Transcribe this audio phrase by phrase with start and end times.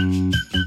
[0.00, 0.59] Thank you.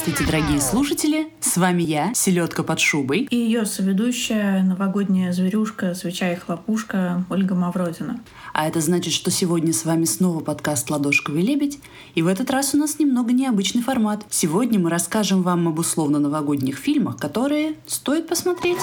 [0.00, 1.28] Здравствуйте, дорогие слушатели!
[1.40, 3.26] С вами я, Селедка под шубой.
[3.30, 8.20] И ее соведущая, новогодняя зверюшка, свеча и хлопушка Ольга Мавродина.
[8.52, 11.80] А это значит, что сегодня с вами снова подкаст «Ладошковый лебедь».
[12.14, 14.24] И в этот раз у нас немного необычный формат.
[14.30, 18.78] Сегодня мы расскажем вам об условно-новогодних фильмах, которые стоит посмотреть.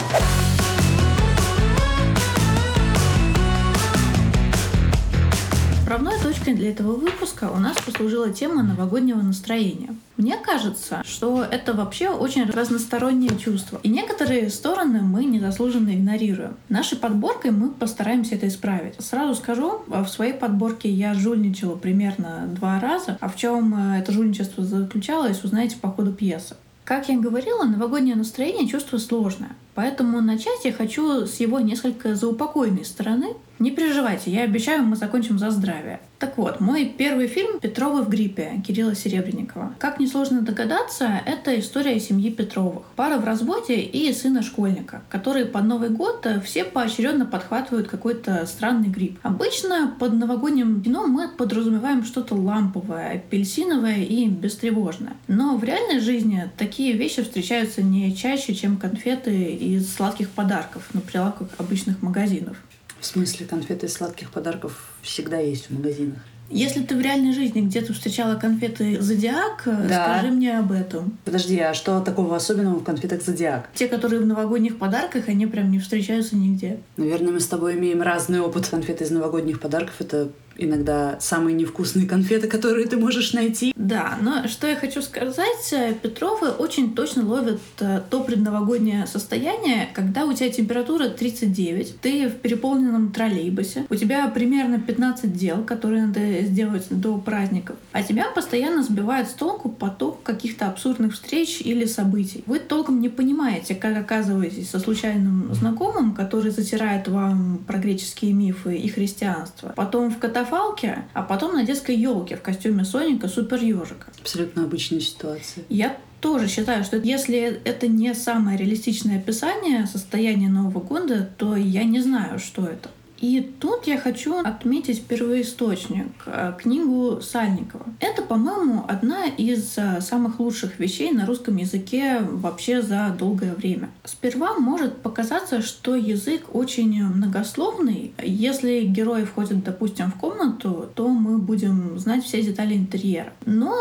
[5.96, 9.96] Отправной точкой для этого выпуска у нас послужила тема новогоднего настроения.
[10.18, 13.80] Мне кажется, что это вообще очень разностороннее чувство.
[13.82, 16.58] И некоторые стороны мы незаслуженно игнорируем.
[16.68, 18.96] Нашей подборкой мы постараемся это исправить.
[19.00, 23.18] Сразу скажу, в своей подборке я жульничала примерно два раза.
[23.22, 26.58] А в чем э, это жульничество заключалось, узнаете по ходу пьесы.
[26.84, 29.56] Как я говорила, новогоднее настроение чувство сложное.
[29.76, 33.28] Поэтому начать я хочу с его несколько заупокойной стороны.
[33.58, 36.02] Не переживайте, я обещаю, мы закончим за здравие.
[36.20, 39.76] Так вот, мой первый фильм «Петровы в гриппе» Кирилла Серебренникова.
[39.80, 42.84] Как несложно догадаться, это история семьи Петровых.
[42.96, 48.90] Пара в разводе и сына школьника, которые под Новый год все поочередно подхватывают какой-то странный
[48.90, 49.20] грипп.
[49.24, 55.14] Обычно под новогодним кино мы подразумеваем что-то ламповое, апельсиновое и бестревожное.
[55.28, 61.02] Но в реальной жизни такие вещи встречаются не чаще, чем конфеты из сладких подарков на
[61.02, 62.58] прилавках обычных магазинов.
[63.06, 66.18] В смысле, конфеты из сладких подарков всегда есть в магазинах?
[66.50, 70.18] Если ты в реальной жизни где-то встречала конфеты Зодиак, да.
[70.18, 71.16] скажи мне об этом.
[71.24, 73.70] Подожди, а что такого особенного в конфетах Зодиак?
[73.76, 76.80] Те, которые в новогодних подарках, они прям не встречаются нигде.
[76.98, 78.68] Наверное, мы с тобой имеем разный опыт.
[78.70, 83.74] Конфеты из новогодних подарков— это иногда самые невкусные конфеты, которые ты можешь найти.
[83.76, 89.90] Да, но что я хочу сказать, э, Петровы очень точно ловят э, то предновогоднее состояние,
[89.94, 96.08] когда у тебя температура 39, ты в переполненном троллейбусе, у тебя примерно 15 дел, которые
[96.08, 101.86] надо сделать до праздников, а тебя постоянно сбивает с толку поток каких-то абсурдных встреч или
[101.86, 102.44] событий.
[102.46, 108.76] Вы толком не понимаете, как оказываетесь со случайным знакомым, который затирает вам про греческие мифы
[108.76, 109.74] и христианство.
[109.76, 114.08] Потом в катафалке катафалке, а потом на детской елке в костюме Соника супер ежика.
[114.22, 115.64] Абсолютно обычная ситуация.
[115.70, 121.84] Я тоже считаю, что если это не самое реалистичное описание состояния Нового года, то я
[121.84, 122.90] не знаю, что это.
[123.20, 127.86] И тут я хочу отметить первоисточник, э, книгу Сальникова.
[128.00, 133.90] Это, по-моему, одна из э, самых лучших вещей на русском языке вообще за долгое время.
[134.04, 138.14] Сперва может показаться, что язык очень многословный.
[138.22, 143.32] Если герои входят, допустим, в комнату, то мы будем знать все детали интерьера.
[143.46, 143.76] Но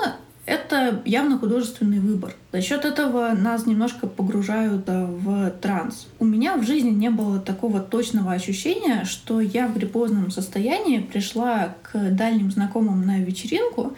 [0.47, 2.35] это явно художественный выбор.
[2.53, 6.07] За счет этого нас немножко погружают в транс.
[6.19, 11.75] У меня в жизни не было такого точного ощущения, что я в гриппозном состоянии пришла
[11.83, 13.95] к дальним знакомым на вечеринку,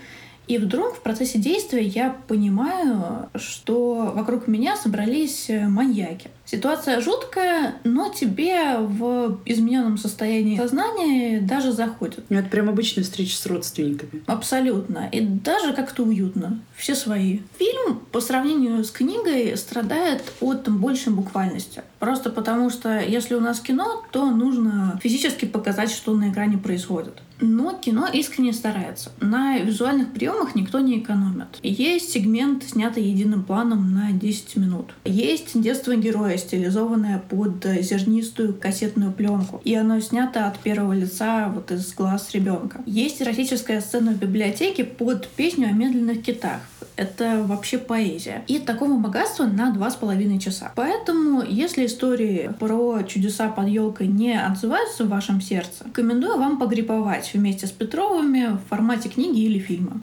[0.46, 6.30] и вдруг в процессе действия я понимаю, что вокруг меня собрались маньяки.
[6.46, 12.24] Ситуация жуткая, но тебе в измененном состоянии сознания даже заходит.
[12.28, 14.22] Ну, это прям обычная встреча с родственниками.
[14.26, 15.08] Абсолютно.
[15.10, 16.60] И даже как-то уютно.
[16.76, 17.40] Все свои.
[17.58, 21.82] Фильм по сравнению с книгой страдает от большей буквальности.
[21.98, 27.14] Просто потому что если у нас кино, то нужно физически показать, что на экране происходит.
[27.40, 29.12] Но кино искренне старается.
[29.20, 31.48] На визуальных приемах никто не экономит.
[31.62, 34.94] Есть сегмент, снятый единым планом на 10 минут.
[35.04, 39.60] Есть детство героя, стилизованное под зернистую кассетную пленку.
[39.64, 42.80] И оно снято от первого лица вот из глаз ребенка.
[42.86, 46.60] Есть эротическая сцена в библиотеке под песню о медленных китах.
[46.96, 48.42] Это вообще поэзия.
[48.46, 50.72] И такого богатства на два с половиной часа.
[50.74, 57.30] Поэтому, если истории про чудеса под елкой не отзываются в вашем сердце, рекомендую вам погриповать
[57.34, 60.00] вместе с Петровыми в формате книги или фильма.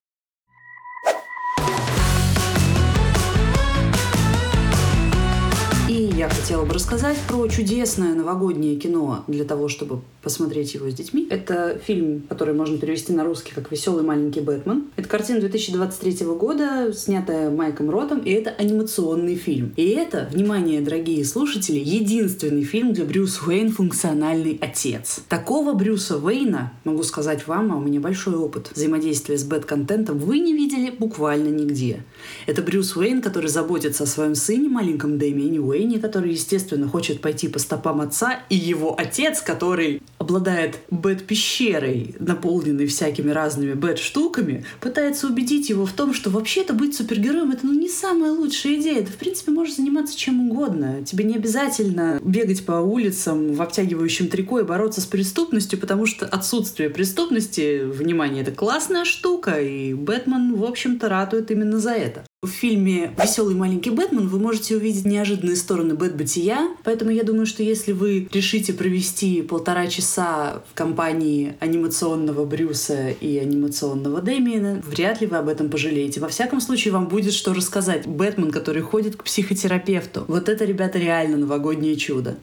[6.23, 11.27] Я хотела бы рассказать про чудесное новогоднее кино для того, чтобы посмотреть его с детьми.
[11.29, 14.85] Это фильм, который можно перевести на русский как «Веселый маленький Бэтмен».
[14.95, 19.73] Это картина 2023 года, снятая Майком Ротом, и это анимационный фильм.
[19.75, 25.19] И это, внимание, дорогие слушатели, единственный фильм, где Брюс Уэйн функциональный отец.
[25.27, 30.39] Такого Брюса Уэйна, могу сказать вам, а у меня большой опыт взаимодействия с бэт-контентом, вы
[30.39, 32.05] не видели буквально нигде.
[32.45, 37.47] Это Брюс Уэйн, который заботится о своем сыне, маленьком Дэмиане Уэйне, который естественно, хочет пойти
[37.47, 45.69] по стопам отца, и его отец, который обладает бэт-пещерой, наполненной всякими разными бэт-штуками, пытается убедить
[45.69, 49.03] его в том, что вообще-то быть супергероем— это ну, не самая лучшая идея.
[49.03, 51.03] Ты, в принципе, можешь заниматься чем угодно.
[51.03, 56.25] Тебе не обязательно бегать по улицам в обтягивающем трико и бороться с преступностью, потому что
[56.25, 62.12] отсутствие преступности, внимание, это классная штука, и Бэтмен, в общем-то, ратует именно за это.
[62.43, 67.63] В фильме «Веселый маленький Бэтмен» вы можете увидеть неожиданные стороны Бэт-бытия, поэтому я думаю, что
[67.63, 75.27] если вы решите провести полтора часа в компании анимационного Брюса и анимационного Дэмиена, вряд ли
[75.27, 76.19] вы об этом пожалеете.
[76.19, 78.05] Во всяком случае, вам будет что рассказать.
[78.07, 80.25] Бэтмен, который ходит к психотерапевту.
[80.27, 82.35] Вот это, ребята, реально новогоднее чудо.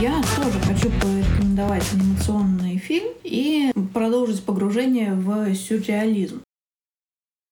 [0.00, 6.42] Я тоже хочу порекомендовать анимационный фильм и продолжить погружение в сюрреализм.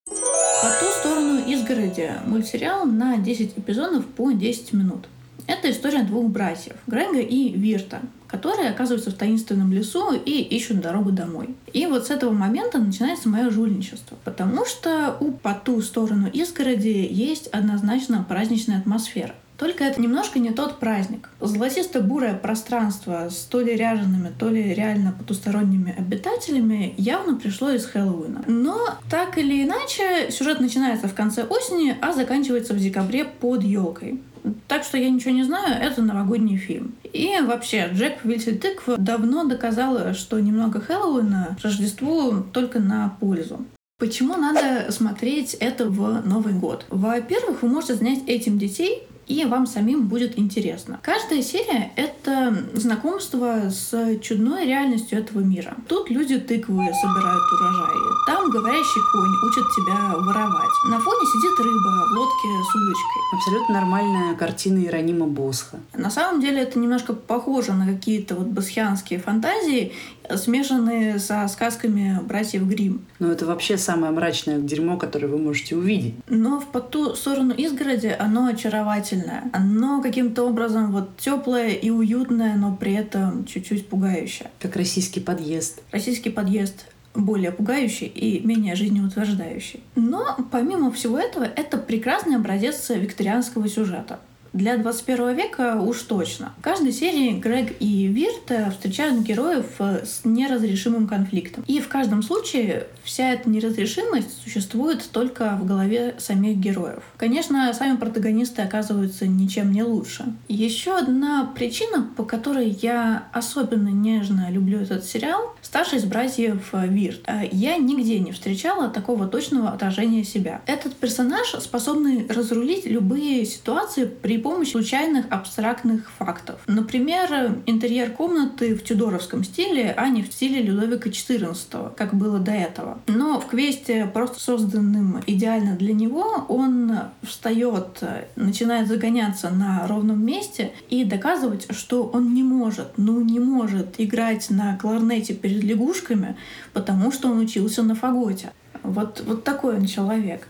[0.07, 5.07] По ту сторону изгороди мультсериал на 10 эпизодов по 10 минут.
[5.47, 11.13] Это история двух братьев, Грега и Вирта, которые оказываются в таинственном лесу и ищут дорогу
[11.13, 11.55] домой.
[11.73, 17.07] И вот с этого момента начинается мое жульничество, потому что у по ту сторону изгороди
[17.09, 19.35] есть однозначно праздничная атмосфера.
[19.57, 21.31] Только это немножко не тот праздник.
[21.41, 28.45] Золотисто-бурое пространство с то ли ряжеными, то ли реально потусторонними обитателями явно пришло из Хэллоуина.
[28.47, 28.79] Но
[29.11, 34.21] так или иначе, сюжет начинается в конце осени, а заканчивается в декабре под елкой.
[34.69, 36.95] Так что я ничего не знаю, это новогодний фильм.
[37.13, 43.65] И вообще, Джек Повелитель тыквы давно доказала, что немного Хэллоуина Рождеству только на пользу.
[43.99, 46.85] Почему надо смотреть это в Новый год?
[46.91, 51.01] Во-первых, вы можете занять этим детей, и вам самим будет интересно.
[51.03, 55.77] Каждая серия— это знакомство с чудной реальностью этого мира.
[55.89, 60.71] Тут люди тыквы собирают урожаи, там говорящий конь учит тебя воровать.
[60.89, 63.23] На фоне сидит рыба в лодке с удочкой.
[63.35, 65.79] Абсолютно нормальная картина Иронима Босха.
[65.95, 69.93] На самом деле это немножко похоже на какие-то вот басхианские фантазии,
[70.35, 73.05] смешанные со сказками братьев Грим.
[73.19, 76.15] Но это вообще самое мрачное дерьмо, которое вы можете увидеть.
[76.29, 79.45] Но в по ту сторону изгороди оно очаровательное.
[79.53, 84.51] Оно каким-то образом вот теплое и уютное, но при этом чуть-чуть пугающее.
[84.59, 85.83] Как российский подъезд.
[85.93, 89.83] Российский подъезд более пугающий и менее жизнеутверждающий.
[89.95, 94.21] Но помимо всего этого, это прекрасный образец викторианского сюжета.
[94.57, 96.55] Для 21 века уж точно.
[96.57, 101.63] В каждой серии Грег и Вирт встречают героев с неразрешимым конфликтом.
[101.67, 107.03] И в каждом случае вся эта неразрешимость существует только в голове самих героев.
[107.19, 110.25] Конечно, сами протагонисты оказываются ничем не лучше.
[110.49, 117.29] Еще одна причина, по которой я особенно нежно люблю этот сериал, старший из братьев Вирт.
[117.53, 120.63] Я нигде не встречала такого точного отражения себя.
[120.65, 126.61] Этот персонаж способный разрулить любые ситуации при помощи случайных абстрактных фактов.
[126.69, 132.53] Например, интерьер комнаты в тюдоровском стиле, а не в стиле Людовика XIV, как было до
[132.53, 133.01] этого.
[133.09, 136.93] Но в квесте, просто созданным идеально для него, он
[137.25, 138.05] встает,
[138.37, 144.49] начинает загоняться на ровном месте и доказывать, что он не может, ну не может играть
[144.51, 146.37] на кларнете перед лягушками,
[146.73, 148.53] потому что он учился на фаготе.
[148.85, 150.47] Вот, вот такой он человек.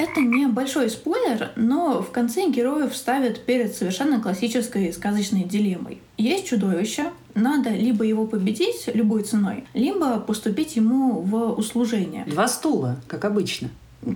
[0.00, 6.00] Это не большой спойлер, но в конце героев ставят перед совершенно классической сказочной дилеммой.
[6.16, 12.24] Есть чудовище, надо либо его победить любой ценой, либо поступить ему в услужение.
[12.24, 13.68] Два стула, как обычно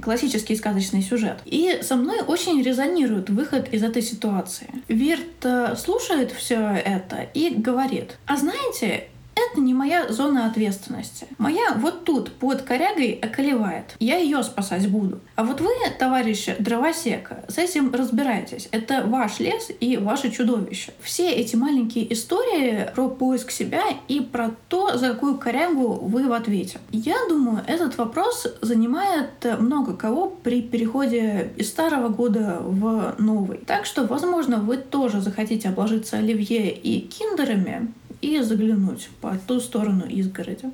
[0.03, 1.41] классический сказочный сюжет.
[1.45, 4.69] И со мной очень резонирует выход из этой ситуации.
[4.89, 9.09] Вирт слушает все это и говорит, а знаете,
[9.51, 11.27] это не моя зона ответственности.
[11.39, 13.97] Моя вот тут, под корягой, околевает.
[13.99, 15.21] Я ее спасать буду.
[15.37, 18.69] А вот вы, товарищи дровосека, с этим разбирайтесь.
[18.73, 20.93] Это ваш лес и ваше чудовище.
[21.01, 26.33] Все эти маленькие истории про поиск себя и про то, за какую корягу вы в
[26.33, 26.79] ответе.
[26.91, 33.59] Я думаю, этот вопрос занимает много кого при переходе из старого года в новый.
[33.59, 37.93] Так что, возможно, вы тоже захотите обложиться оливье и киндерами,
[38.25, 40.71] и заглянуть по ту сторону изгороди.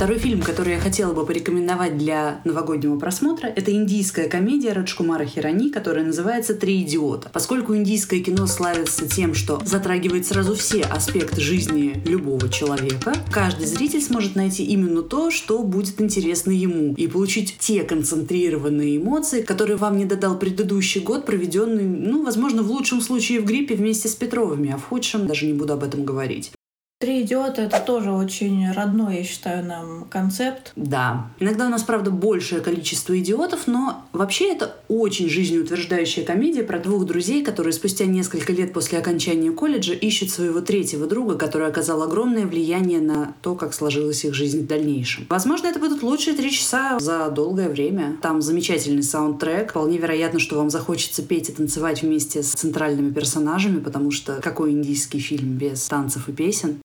[0.00, 5.68] Второй фильм, который я хотела бы порекомендовать для новогоднего просмотра, это индийская комедия Раджкумара Хирани,
[5.68, 7.28] которая называется «Три идиота».
[7.30, 14.00] Поскольку индийское кино славится тем, что затрагивает сразу все аспекты жизни любого человека, каждый зритель
[14.00, 19.98] сможет найти именно то, что будет интересно ему, и получить те концентрированные эмоции, которые вам
[19.98, 24.72] не додал предыдущий год, проведенный, ну, возможно, в лучшем случае в гриппе вместе с Петровыми,
[24.72, 26.52] а в худшем даже не буду об этом говорить.
[27.00, 30.72] Три идиота это тоже очень родной, я считаю, нам концепт.
[30.76, 31.30] Да.
[31.38, 37.06] Иногда у нас, правда, большее количество идиотов, но вообще это очень жизнеутверждающая комедия про двух
[37.06, 42.44] друзей, которые спустя несколько лет после окончания колледжа ищут своего третьего друга, который оказал огромное
[42.44, 45.24] влияние на то, как сложилась их жизнь в дальнейшем.
[45.30, 48.18] Возможно, это будут лучшие три часа за долгое время.
[48.20, 49.70] Там замечательный саундтрек.
[49.70, 54.72] Вполне вероятно, что вам захочется петь и танцевать вместе с центральными персонажами, потому что какой
[54.72, 56.76] индийский фильм без танцев и песен?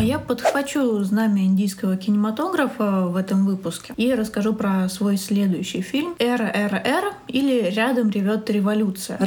[0.00, 6.14] А я подхвачу знамя индийского кинематографа в этом выпуске и расскажу про свой следующий фильм
[6.18, 9.18] «Эра, эра, эра» или «Рядом ревет революция».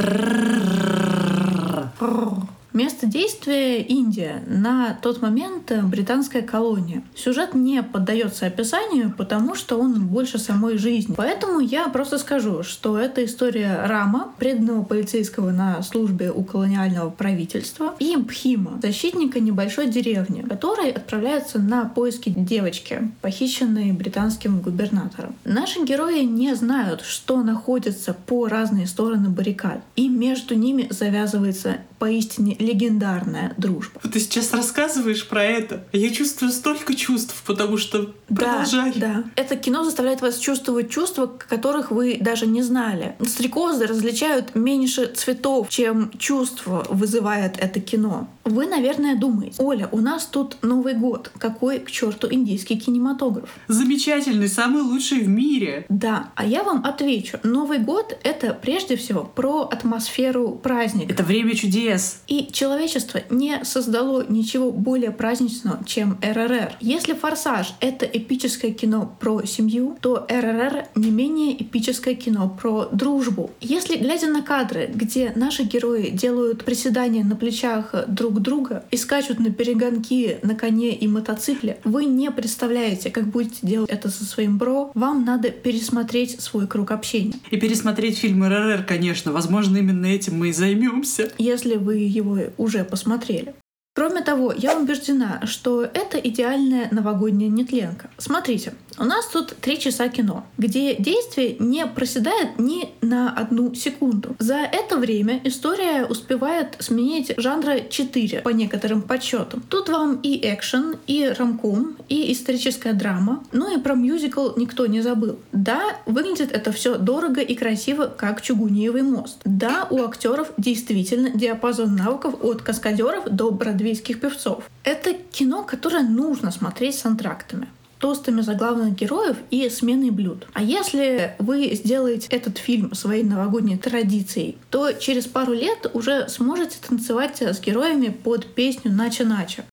[2.74, 4.42] Место действия— Индия.
[4.48, 7.04] На тот момент британская колония.
[7.16, 11.14] Сюжет не поддается описанию, потому что он больше самой жизни.
[11.16, 17.94] Поэтому я просто скажу, что это история Рама, преданного полицейского на службе у колониального правительства,
[18.00, 25.36] и Бхима, защитника небольшой деревни, который отправляется на поиски девочки, похищенной британским губернатором.
[25.46, 32.58] Наши герои не знают, что находится по разные стороны баррикад, и между ними завязывается поистине
[32.60, 34.02] легендарная дружба.
[34.02, 35.86] Ты сейчас рассказываешь про это.
[35.94, 38.92] Я чувствую столько чувств, потому что продолжай.
[38.96, 39.24] Да, да.
[39.38, 43.16] Это кино заставляет вас чувствовать чувства, которых вы даже не знали.
[43.26, 48.28] Стрекозы различают меньше цветов, чем чувства вызывает это кино.
[48.44, 51.32] Вы, наверное, думаете, Оля, у нас тут Новый год.
[51.38, 53.50] Какой к черту индийский кинематограф?
[53.70, 55.86] Замечательный, самый лучший в мире.
[55.88, 57.40] Да, а я вам отвечу.
[57.44, 61.14] Новый год— это прежде всего про атмосферу праздника.
[61.14, 61.93] Это время чудес.
[62.28, 66.74] И человечество не создало ничего более праздничного, чем РРР.
[66.80, 73.52] Если «Форсаж»— это эпическое кино про семью, то РРР— не менее эпическое кино про дружбу.
[73.62, 79.40] Если, глядя на кадры, где наши герои делают приседания на плечах друг друга и скачут
[79.40, 84.58] на перегонки на коне и мотоцикле, вы не представляете, как будете делать это со своим
[84.58, 84.92] бро.
[84.94, 87.34] Вам надо пересмотреть свой круг общения.
[87.52, 89.32] И пересмотреть фильм РРР, конечно.
[89.32, 91.32] Возможно, именно этим мы и займемся.
[91.38, 93.54] Если вы его уже посмотрели.
[93.96, 98.10] Кроме того, я убеждена, что это идеальная новогодняя нетленка.
[98.18, 104.36] Смотрите, у нас тут три часа кино, где действие не проседает ни на одну секунду.
[104.40, 109.64] За это время история успевает сменить жанра 4 по некоторым подсчетам.
[109.70, 115.02] Тут вам и экшен, и рамком, и историческая драма, ну и про мюзикл никто не
[115.02, 115.38] забыл.
[115.52, 119.40] Да, выглядит это все дорого и красиво, как чугуниевый мост.
[119.46, 124.70] Да, у актеров действительно диапазон навыков от каскадеров до бродвейских певцов.
[124.84, 127.68] Это кино, которое нужно смотреть с антрактами
[128.04, 130.46] тостами за главных героев и сменой блюд.
[130.52, 136.76] А если вы сделаете этот фильм своей новогодней традицией, то через пару лет уже сможете
[136.86, 139.64] танцевать с героями под песню «Нача-нача».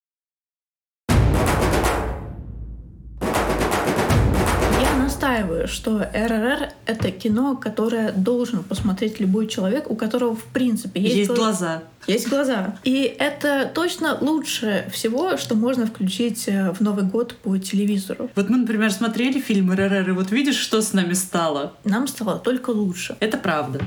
[5.31, 11.17] Настаиваю, что РРР— это кино, которое должен посмотреть любой человек, у которого, в принципе, есть,
[11.17, 11.83] есть глаза.
[12.07, 12.77] Есть глаза.
[12.85, 18.31] И это точно лучше всего, что можно включить э, в Новый год по телевизору.
[18.35, 21.75] Вот мы, например, смотрели фильм РРР, и вот видишь, что с нами стало?
[21.85, 23.17] Нам стало только лучше.
[23.21, 23.81] Это правда.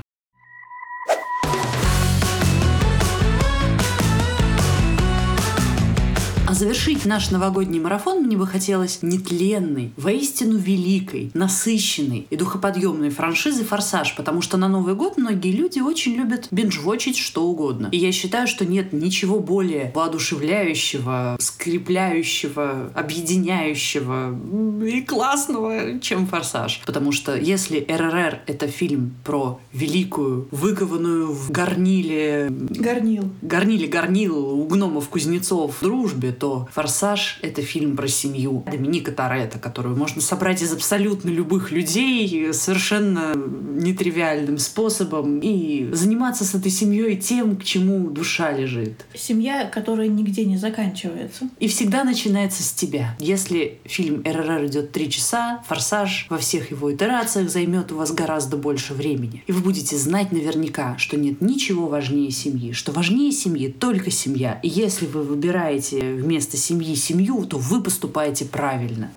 [6.54, 13.64] А завершить наш новогодний марафон мне бы хотелось нетленной, воистину великой, насыщенной и духоподъемной франшизы
[13.64, 17.90] «Форсаж», потому что на Новый год многие люди очень любят бинжвочить что угодно.
[17.92, 24.38] И я считаю, что нет ничего более воодушевляющего, скрепляющего, объединяющего
[24.86, 26.84] и классного, чем «Форсаж».
[26.86, 32.50] Потому что если РРР— это фильм про великую, выкованную в горниле...
[32.52, 33.32] Горнил.
[33.42, 40.22] Горниле горнил у гномов-кузнецов дружбе, что «Форсаж»— это фильм про семью Доминика Торетто, которую можно
[40.22, 47.64] собрать из абсолютно любых людей совершенно нетривиальным способом и заниматься с этой семьей тем, к
[47.64, 49.06] чему душа лежит.
[49.14, 51.48] Семья, которая нигде не заканчивается.
[51.60, 53.16] И всегда начинается с тебя.
[53.20, 58.58] Если фильм РРР идет три часа, «Форсаж» во всех его итерациях займет у вас гораздо
[58.58, 59.46] больше времени.
[59.48, 64.60] И вы будете знать наверняка, что нет ничего важнее семьи, что важнее семьи только семья.
[64.62, 69.12] И если вы выбираете вместе вместо семьи семью, то вы поступаете правильно.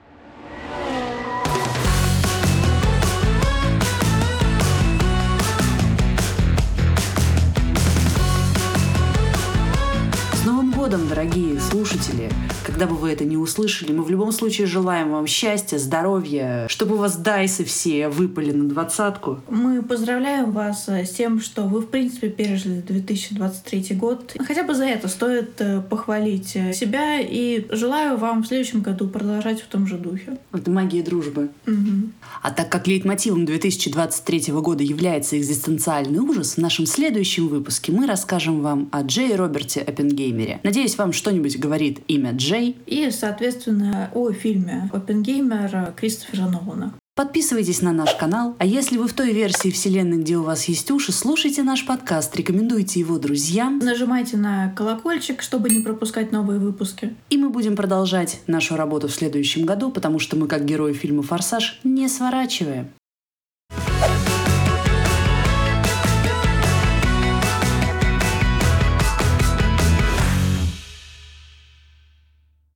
[12.76, 16.96] Когда бы вы это не услышали, мы в любом случае желаем вам счастья, здоровья, чтобы
[16.96, 19.40] у вас дайсы все выпали на двадцатку.
[19.48, 24.36] Мы поздравляем вас э, с тем, что вы, в принципе, пережили 2023 год.
[24.38, 29.08] Хотя бы за это стоит э, похвалить э, себя и желаю вам в следующем году
[29.08, 30.36] продолжать в том же духе.
[30.52, 31.48] Это магия дружбы.
[31.64, 32.12] Мгм.
[32.42, 38.60] А так как лейтмотивом 2023 года является экзистенциальный ужас, в нашем следующем выпуске мы расскажем
[38.60, 40.60] вам о Джей Роберте Оппенгеймере.
[40.62, 42.65] Надеюсь, вам что-нибудь говорит имя Джей.
[42.86, 46.94] И, соответственно, о фильме «Оппенгеймер» Кристофера Нолана.
[47.16, 50.90] Подписывайтесь на наш канал, а если вы в той версии вселенной, где у вас есть
[50.90, 57.16] уши, слушайте наш подкаст, рекомендуйте его друзьям, Нажимайте на колокольчик, чтобы не пропускать новые выпуски.
[57.30, 61.22] и мы будем продолжать нашу работу в следующем году, потому что мы, как герои фильма
[61.22, 62.88] «Форсаж», не сворачиваем.